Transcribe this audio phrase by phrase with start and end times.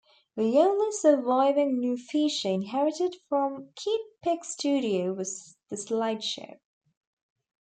[0.35, 6.57] The only surviving new feature inherited from Kid Pix Studio was the SlideShow.